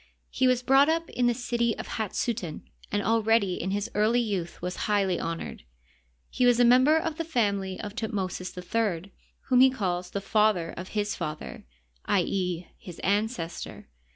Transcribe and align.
He 0.31 0.47
was 0.47 0.63
brought 0.63 0.89
up 0.89 1.11
in 1.11 1.27
the 1.27 1.33
city 1.35 1.77
of 1.77 1.85
Hat 1.89 2.13
suten, 2.13 2.61
and 2.91 3.03
already 3.03 3.61
in 3.61 3.69
his 3.69 3.91
early 3.93 4.19
youth 4.19 4.59
was 4.59 4.75
highly 4.89 5.19
honored. 5.19 5.61
He 6.31 6.43
was 6.47 6.59
a 6.59 6.65
member 6.65 6.97
of 6.97 7.17
the 7.17 7.23
family 7.23 7.79
of 7.79 7.93
Thutmosis 7.93 8.55
HI, 8.55 9.11
whom 9.41 9.59
he 9.59 9.69
calls 9.69 10.09
the 10.09 10.19
father 10.19 10.71
of 10.75 10.97
his 10.97 11.15
father— 11.15 11.65
i. 12.05 12.23
e., 12.23 12.67
his 12.79 12.97
ancestor. 13.03 13.89